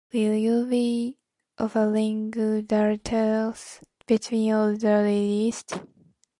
[0.11, 1.17] Will you be
[1.59, 5.79] offering deltas between all the releases?